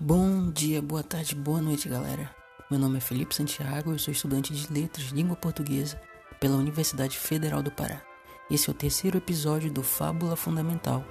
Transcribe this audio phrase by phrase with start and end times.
[0.00, 2.30] Bom dia, boa tarde, boa noite, galera.
[2.70, 6.00] Meu nome é Felipe Santiago, eu sou estudante de Letras Língua Portuguesa
[6.38, 8.00] pela Universidade Federal do Pará.
[8.48, 11.04] Esse é o terceiro episódio do Fábula Fundamental,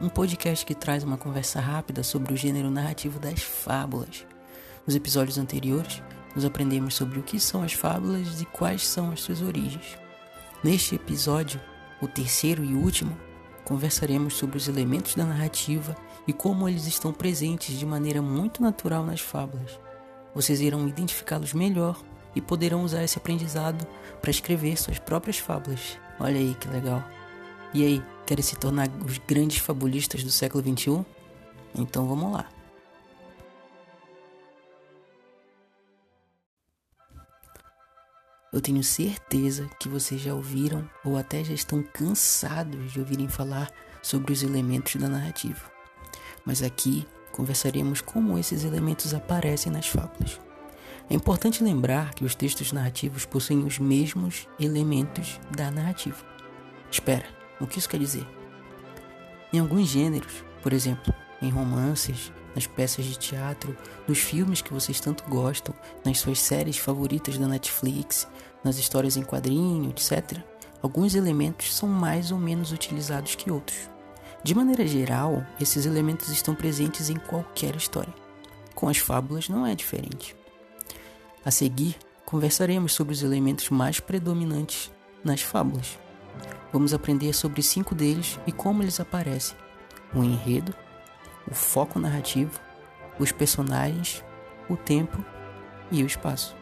[0.00, 4.24] um podcast que traz uma conversa rápida sobre o gênero narrativo das fábulas.
[4.86, 6.00] Nos episódios anteriores,
[6.32, 9.98] nos aprendemos sobre o que são as fábulas e quais são as suas origens.
[10.62, 11.60] Neste episódio,
[12.00, 13.18] o terceiro e último,
[13.64, 15.96] conversaremos sobre os elementos da narrativa
[16.28, 19.80] e como eles estão presentes de maneira muito natural nas fábulas.
[20.34, 21.98] Vocês irão identificá-los melhor
[22.36, 23.86] e poderão usar esse aprendizado
[24.20, 25.98] para escrever suas próprias fábulas.
[26.20, 27.02] Olha aí que legal.
[27.72, 31.04] E aí, querem se tornar os grandes fabulistas do século XXI?
[31.74, 32.46] Então vamos lá.
[38.52, 43.70] Eu tenho certeza que vocês já ouviram ou até já estão cansados de ouvirem falar
[44.02, 45.77] sobre os elementos da narrativa.
[46.48, 50.40] Mas aqui conversaremos como esses elementos aparecem nas fábulas.
[51.10, 56.16] É importante lembrar que os textos narrativos possuem os mesmos elementos da narrativa.
[56.90, 57.26] Espera,
[57.60, 58.26] o que isso quer dizer?
[59.52, 63.76] Em alguns gêneros, por exemplo, em romances, nas peças de teatro,
[64.08, 68.26] nos filmes que vocês tanto gostam, nas suas séries favoritas da Netflix,
[68.64, 70.38] nas histórias em quadrinho, etc.,
[70.80, 73.97] alguns elementos são mais ou menos utilizados que outros.
[74.42, 78.14] De maneira geral, esses elementos estão presentes em qualquer história.
[78.74, 80.36] Com as fábulas não é diferente.
[81.44, 84.92] A seguir, conversaremos sobre os elementos mais predominantes
[85.24, 85.98] nas fábulas.
[86.72, 89.56] Vamos aprender sobre cinco deles e como eles aparecem:
[90.14, 90.74] o enredo,
[91.50, 92.60] o foco narrativo,
[93.18, 94.22] os personagens,
[94.68, 95.24] o tempo
[95.90, 96.56] e o espaço.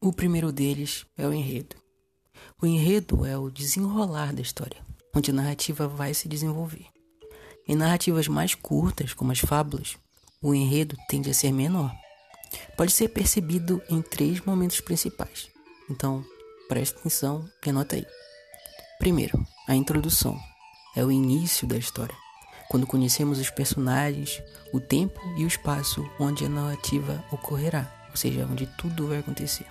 [0.00, 1.83] O primeiro deles é o enredo.
[2.64, 4.80] O enredo é o desenrolar da história,
[5.14, 6.86] onde a narrativa vai se desenvolver.
[7.68, 9.98] Em narrativas mais curtas, como as fábulas,
[10.40, 11.94] o enredo tende a ser menor.
[12.74, 15.50] Pode ser percebido em três momentos principais.
[15.90, 16.24] Então,
[16.66, 18.06] preste atenção e anota aí.
[18.98, 20.40] Primeiro, a introdução.
[20.96, 22.16] É o início da história,
[22.70, 24.42] quando conhecemos os personagens,
[24.72, 29.66] o tempo e o espaço onde a narrativa ocorrerá, ou seja, onde tudo vai acontecer.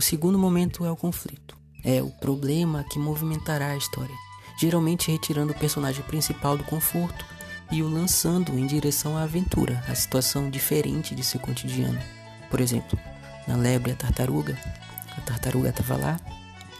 [0.00, 1.58] O segundo momento é o conflito.
[1.84, 4.14] É o problema que movimentará a história,
[4.58, 7.22] geralmente retirando o personagem principal do conforto
[7.70, 12.00] e o lançando em direção à aventura, a situação diferente de seu cotidiano.
[12.48, 12.98] Por exemplo,
[13.46, 14.58] na Lebre a Tartaruga,
[15.18, 16.18] a tartaruga estava lá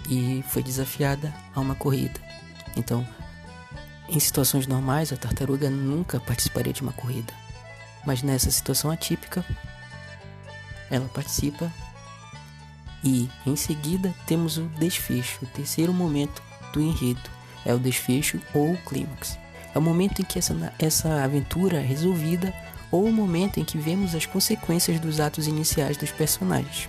[0.08, 2.18] e foi desafiada a uma corrida.
[2.74, 3.06] Então,
[4.08, 7.34] em situações normais, a tartaruga nunca participaria de uma corrida.
[8.02, 9.44] Mas nessa situação atípica,
[10.90, 11.70] ela participa
[13.02, 17.30] e em seguida temos o desfecho, o terceiro momento do enredo.
[17.64, 19.38] É o desfecho ou o clímax.
[19.74, 22.54] É o momento em que essa, essa aventura é resolvida
[22.90, 26.88] ou o momento em que vemos as consequências dos atos iniciais dos personagens.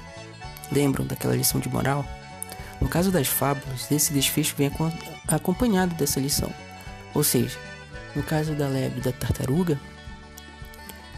[0.72, 2.06] Lembram daquela lição de moral?
[2.80, 4.72] No caso das fábulas, esse desfecho vem
[5.28, 6.52] acompanhado dessa lição.
[7.14, 7.58] Ou seja,
[8.16, 9.80] no caso da lebre e da tartaruga,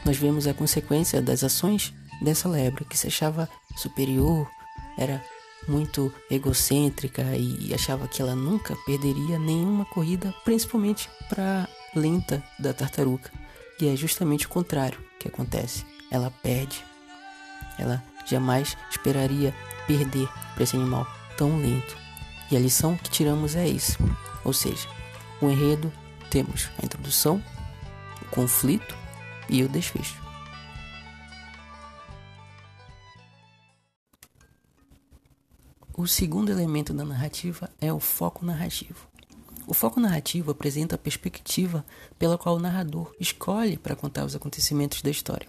[0.03, 4.49] nós vemos a consequência das ações dessa lebre que se achava superior,
[4.97, 5.23] era
[5.67, 13.31] muito egocêntrica e achava que ela nunca perderia nenhuma corrida, principalmente para lenta da tartaruga.
[13.79, 15.85] E é justamente o contrário que acontece.
[16.11, 16.83] Ela perde.
[17.77, 19.53] Ela jamais esperaria
[19.87, 21.97] perder para esse animal tão lento.
[22.51, 23.97] E a lição que tiramos é isso.
[24.43, 24.87] Ou seja,
[25.41, 25.91] o enredo
[26.29, 27.41] temos a introdução,
[28.21, 28.95] o conflito
[29.49, 30.22] e o desfecho.
[36.03, 39.08] O segundo elemento da narrativa é o foco narrativo.
[39.66, 41.86] O foco narrativo apresenta a perspectiva
[42.19, 45.47] pela qual o narrador escolhe para contar os acontecimentos da história.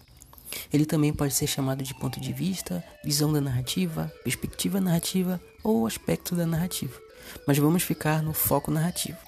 [0.72, 5.88] Ele também pode ser chamado de ponto de vista, visão da narrativa, perspectiva narrativa ou
[5.88, 7.00] aspecto da narrativa.
[7.48, 9.18] Mas vamos ficar no foco narrativo.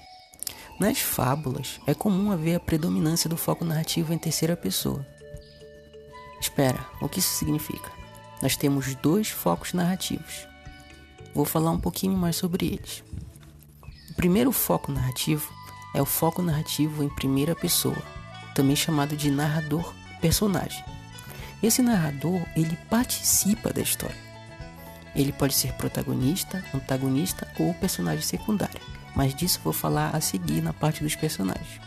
[0.79, 5.05] Nas fábulas, é comum haver a predominância do foco narrativo em terceira pessoa.
[6.39, 7.91] Espera, o que isso significa?
[8.41, 10.47] Nós temos dois focos narrativos,
[11.37, 13.03] Vou falar um pouquinho mais sobre eles.
[14.09, 15.53] O primeiro foco narrativo
[15.93, 18.01] é o foco narrativo em primeira pessoa,
[18.55, 20.83] também chamado de narrador personagem.
[21.61, 24.17] Esse narrador, ele participa da história.
[25.15, 28.81] Ele pode ser protagonista, antagonista ou personagem secundário,
[29.15, 31.79] mas disso vou falar a seguir na parte dos personagens.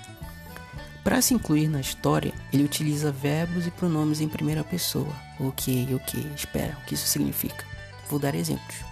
[1.02, 5.12] Para se incluir na história, ele utiliza verbos e pronomes em primeira pessoa.
[5.41, 7.64] Ok, ok, espera, o que isso significa?
[8.08, 8.90] Vou dar exemplos.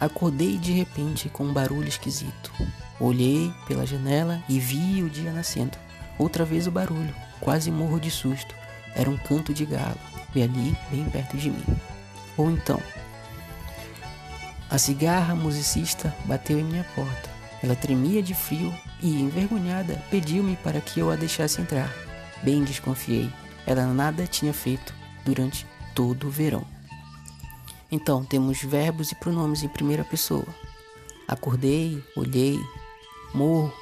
[0.00, 2.50] Acordei de repente com um barulho esquisito.
[2.98, 5.76] Olhei pela janela e vi o dia nascendo.
[6.18, 8.54] Outra vez o barulho, quase morro de susto.
[8.94, 9.98] Era um canto de galo,
[10.34, 11.64] e ali, bem perto de mim.
[12.36, 12.80] Ou então,
[14.70, 17.28] a cigarra musicista bateu em minha porta.
[17.62, 18.72] Ela tremia de frio
[19.02, 21.92] e, envergonhada, pediu-me para que eu a deixasse entrar.
[22.42, 23.30] Bem desconfiei.
[23.66, 24.94] Ela nada tinha feito
[25.24, 26.64] durante todo o verão.
[27.90, 30.46] Então, temos verbos e pronomes em primeira pessoa.
[31.26, 32.58] Acordei, olhei,
[33.34, 33.72] morro.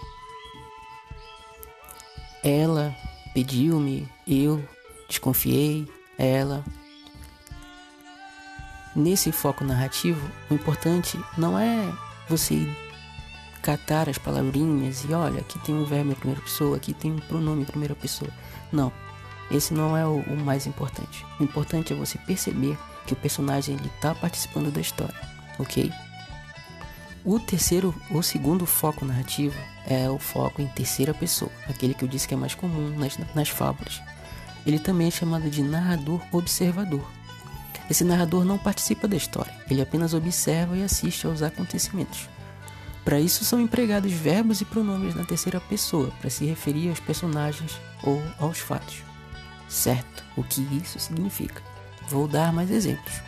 [2.43, 2.95] Ela
[3.35, 4.63] pediu-me, eu
[5.09, 6.65] desconfiei, ela.
[8.97, 11.93] Nesse foco narrativo, o importante não é
[12.29, 12.67] você
[13.63, 17.19] catar as palavrinhas e olha, aqui tem um verbo em primeira pessoa, aqui tem um
[17.19, 18.31] pronome em primeira pessoa.
[18.73, 18.93] Não,
[19.51, 21.25] esse não é o, o mais importante.
[21.39, 22.79] O importante é você perceber
[23.09, 25.15] que o personagem ele está participando da história,
[25.59, 25.91] ok?
[27.25, 32.09] O terceiro, o segundo foco narrativo é o foco em terceira pessoa, aquele que eu
[32.09, 34.03] disse que é mais comum nas, nas fábulas.
[34.67, 37.05] Ele também é chamado de narrador observador.
[37.91, 42.29] Esse narrador não participa da história, ele apenas observa e assiste aos acontecimentos.
[43.07, 47.81] Para isso são empregados verbos e pronomes na terceira pessoa para se referir aos personagens
[48.03, 49.03] ou aos fatos.
[49.67, 51.68] Certo, o que isso significa?
[52.09, 53.21] Vou dar mais exemplos.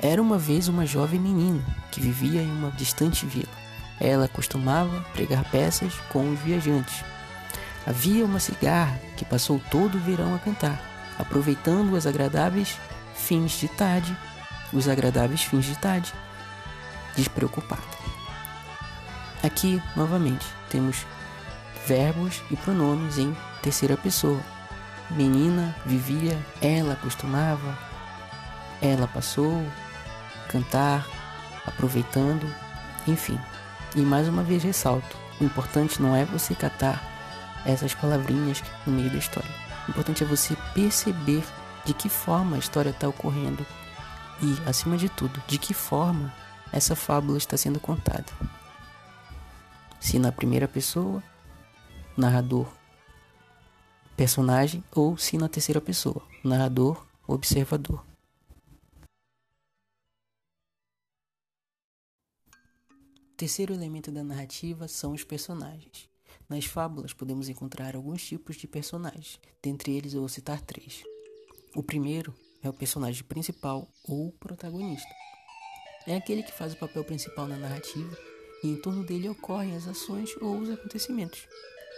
[0.00, 1.62] Era uma vez uma jovem menina
[1.92, 3.52] que vivia em uma distante vila.
[4.00, 7.04] Ela costumava pregar peças com os viajantes.
[7.86, 10.80] Havia uma cigarra que passou todo o verão a cantar,
[11.18, 12.78] aproveitando os agradáveis
[13.14, 14.16] fins de tarde,
[14.72, 16.14] os agradáveis fins de tarde,
[17.14, 17.82] despreocupada.
[19.42, 21.04] Aqui, novamente, temos
[21.86, 24.40] verbos e pronomes em terceira pessoa.
[25.10, 27.89] Menina vivia, ela costumava,
[28.80, 29.64] ela passou,
[30.48, 31.06] cantar,
[31.66, 32.46] aproveitando,
[33.06, 33.38] enfim.
[33.94, 37.02] E mais uma vez ressalto: o importante não é você catar
[37.64, 39.50] essas palavrinhas no meio da história.
[39.86, 41.44] O importante é você perceber
[41.84, 43.64] de que forma a história está ocorrendo
[44.42, 46.32] e, acima de tudo, de que forma
[46.72, 48.26] essa fábula está sendo contada.
[49.98, 51.22] Se na primeira pessoa,
[52.16, 52.66] narrador,
[54.16, 58.09] personagem, ou se na terceira pessoa, narrador, observador.
[63.40, 66.10] Terceiro elemento da narrativa são os personagens.
[66.46, 71.02] Nas fábulas podemos encontrar alguns tipos de personagens, dentre eles eu vou citar três.
[71.74, 75.08] O primeiro é o personagem principal ou protagonista.
[76.06, 78.14] É aquele que faz o papel principal na narrativa
[78.62, 81.48] e em torno dele ocorrem as ações ou os acontecimentos.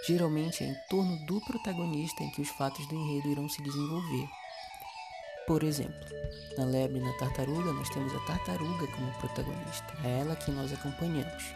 [0.06, 4.28] Geralmente é em torno do protagonista em que os fatos do enredo irão se desenvolver.
[5.46, 6.06] Por exemplo,
[6.56, 9.92] na lebre e na tartaruga, nós temos a tartaruga como protagonista.
[10.04, 11.52] É ela que nós acompanhamos.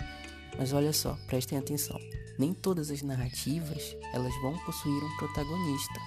[0.59, 1.99] Mas olha só, prestem atenção.
[2.37, 6.01] Nem todas as narrativas elas vão possuir um protagonista.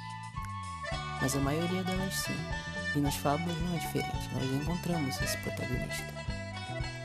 [1.22, 2.36] Mas a maioria delas sim.
[2.96, 4.30] E nas fábulas não é diferente.
[4.34, 6.14] Nós encontramos esse protagonista.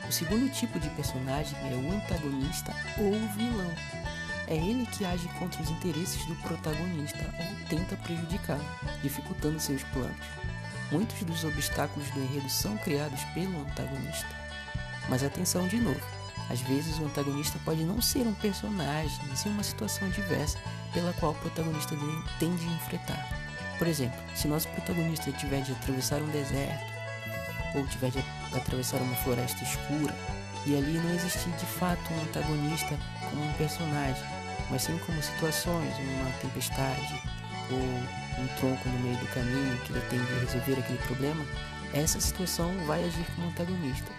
[0.08, 3.72] O segundo tipo de personagem é o antagonista ou vilão.
[4.48, 8.64] É ele que age contra os interesses do protagonista ou tenta prejudicá-lo,
[9.02, 10.16] dificultando seus planos.
[10.90, 14.28] Muitos dos obstáculos do enredo são criados pelo antagonista.
[15.08, 16.00] Mas atenção de novo,
[16.50, 20.58] às vezes o antagonista pode não ser um personagem, mas uma situação diversa
[20.92, 21.94] pela qual o protagonista
[22.38, 23.28] tem de enfrentar.
[23.78, 26.92] Por exemplo, se nosso protagonista tiver de atravessar um deserto,
[27.74, 28.24] ou tiver de
[28.54, 30.14] atravessar uma floresta escura,
[30.66, 32.96] e ali não existir de fato um antagonista
[33.30, 34.22] como um personagem,
[34.70, 37.22] mas sim como situações, uma tempestade,
[37.70, 41.44] ou um tronco no meio do caminho que ele tem de resolver aquele problema,
[41.92, 44.10] essa situação vai agir como antagonista.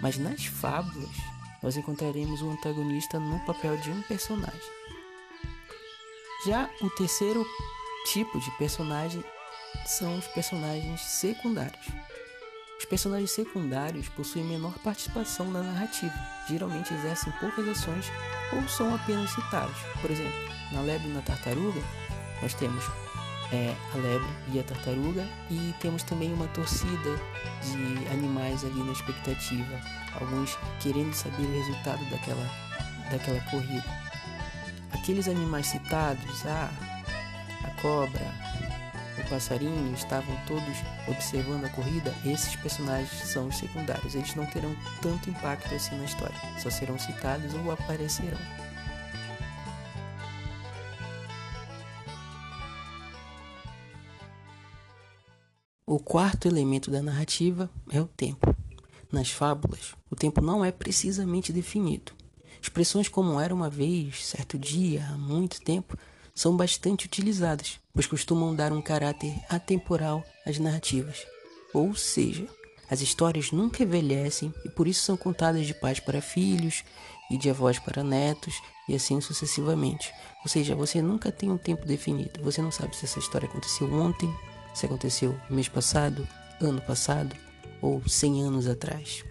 [0.00, 1.10] Mas nas fábulas,
[1.62, 4.60] nós encontraremos o antagonista no papel de um personagem.
[6.46, 7.46] Já o terceiro
[8.06, 9.22] tipo de personagem
[9.86, 11.86] são os personagens secundários.
[12.78, 16.14] Os personagens secundários possuem menor participação na narrativa,
[16.48, 18.06] geralmente exercem poucas ações
[18.54, 19.76] ou são apenas citados.
[20.00, 20.32] Por exemplo,
[20.72, 21.82] na Lebre e na Tartaruga,
[22.40, 22.82] nós temos
[23.52, 27.16] é, a lebre e a tartaruga e temos também uma torcida
[27.62, 29.80] de animais ali na expectativa,
[30.20, 32.46] alguns querendo saber o resultado daquela,
[33.10, 33.84] daquela corrida.
[34.92, 36.70] Aqueles animais citados, ah,
[37.64, 38.34] a cobra,
[39.18, 40.76] o passarinho, estavam todos
[41.08, 46.04] observando a corrida, esses personagens são os secundários, eles não terão tanto impacto assim na
[46.04, 48.38] história, só serão citados ou aparecerão.
[55.92, 58.54] O quarto elemento da narrativa é o tempo.
[59.10, 62.12] nas fábulas, o tempo não é precisamente definido.
[62.62, 65.98] Expressões como era uma vez, certo dia, há muito tempo,
[66.32, 71.26] são bastante utilizadas, pois costumam dar um caráter atemporal às narrativas.
[71.74, 72.46] Ou seja,
[72.88, 76.84] as histórias nunca envelhecem e por isso são contadas de pais para filhos
[77.32, 80.12] e de avós para netos e assim sucessivamente.
[80.44, 82.40] Ou seja, você nunca tem um tempo definido.
[82.44, 84.32] Você não sabe se essa história aconteceu ontem,
[84.74, 86.26] se aconteceu mês passado,
[86.60, 87.34] ano passado
[87.80, 89.24] ou 100 anos atrás.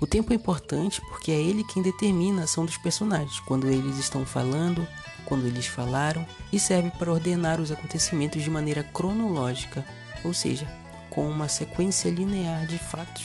[0.00, 3.98] O tempo é importante porque é ele quem determina a ação dos personagens, quando eles
[3.98, 4.86] estão falando,
[5.24, 9.84] quando eles falaram, e serve para ordenar os acontecimentos de maneira cronológica,
[10.24, 10.66] ou seja,
[11.08, 13.24] com uma sequência linear de fatos.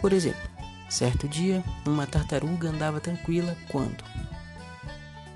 [0.00, 0.40] Por exemplo,
[0.88, 4.02] certo dia, uma tartaruga andava tranquila quando,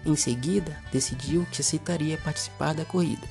[0.05, 3.27] em seguida, decidiu que aceitaria participar da corrida.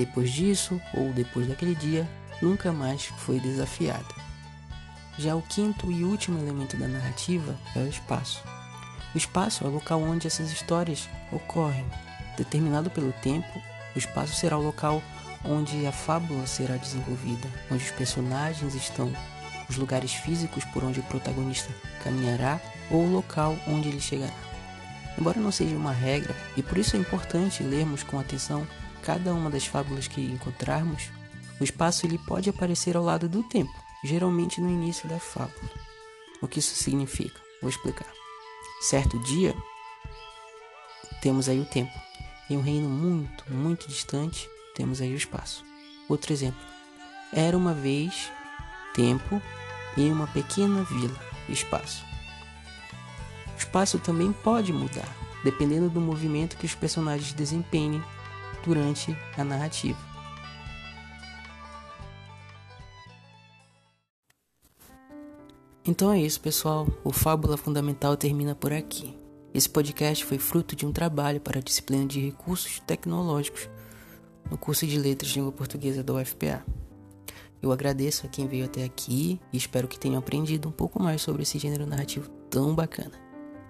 [0.00, 2.08] Depois disso, ou depois daquele dia,
[2.40, 4.14] nunca mais foi desafiada.
[5.18, 8.42] Já o quinto e último elemento da narrativa é o espaço.
[9.14, 11.84] O espaço é o local onde essas histórias ocorrem.
[12.34, 13.60] Determinado pelo tempo,
[13.94, 15.02] o espaço será o local
[15.44, 19.12] onde a fábula será desenvolvida, onde os personagens estão,
[19.68, 21.70] os lugares físicos por onde o protagonista
[22.02, 22.58] caminhará
[22.90, 24.32] ou o local onde ele chegará.
[25.18, 28.66] Embora não seja uma regra, e por isso é importante lermos com atenção
[29.02, 31.10] cada uma das fábulas que encontrarmos,
[31.60, 33.72] o espaço ele pode aparecer ao lado do tempo,
[34.04, 35.70] geralmente no início da fábula.
[36.40, 37.40] O que isso significa?
[37.60, 38.08] Vou explicar.
[38.80, 39.54] Certo dia,
[41.20, 41.92] temos aí o tempo.
[42.48, 45.64] Em um reino muito, muito distante, temos aí o espaço.
[46.08, 46.60] Outro exemplo.
[47.32, 48.30] Era uma vez
[48.94, 49.40] tempo
[49.96, 52.02] em uma pequena vila, espaço.
[53.54, 55.08] O espaço também pode mudar,
[55.44, 58.02] dependendo do movimento que os personagens desempenhem
[58.64, 59.98] durante a narrativa.
[65.84, 66.86] Então é isso, pessoal.
[67.02, 69.18] O Fábula Fundamental termina por aqui.
[69.52, 73.68] Esse podcast foi fruto de um trabalho para a disciplina de Recursos Tecnológicos
[74.48, 76.64] no curso de Letras de Língua Portuguesa da UFPA.
[77.62, 81.20] Eu agradeço a quem veio até aqui e espero que tenham aprendido um pouco mais
[81.22, 83.12] sobre esse gênero narrativo tão bacana.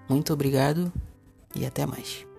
[0.07, 0.91] Muito obrigado
[1.55, 2.30] e até mais.